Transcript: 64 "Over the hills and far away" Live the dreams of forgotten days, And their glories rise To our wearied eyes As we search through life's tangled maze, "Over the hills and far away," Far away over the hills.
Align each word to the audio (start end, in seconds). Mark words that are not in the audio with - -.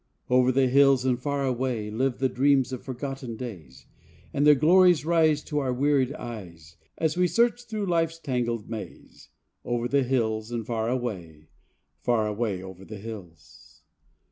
64 0.23 0.37
"Over 0.37 0.51
the 0.51 0.67
hills 0.67 1.05
and 1.05 1.21
far 1.21 1.45
away" 1.45 1.91
Live 1.91 2.17
the 2.17 2.27
dreams 2.27 2.73
of 2.73 2.81
forgotten 2.81 3.35
days, 3.37 3.85
And 4.33 4.47
their 4.47 4.55
glories 4.55 5.05
rise 5.05 5.43
To 5.43 5.59
our 5.59 5.71
wearied 5.71 6.11
eyes 6.13 6.75
As 6.97 7.17
we 7.17 7.27
search 7.27 7.65
through 7.65 7.85
life's 7.85 8.17
tangled 8.17 8.67
maze, 8.67 9.29
"Over 9.63 9.87
the 9.87 10.01
hills 10.01 10.49
and 10.51 10.65
far 10.65 10.89
away," 10.89 11.49
Far 11.99 12.25
away 12.27 12.63
over 12.63 12.83
the 12.83 12.97
hills. 12.97 13.83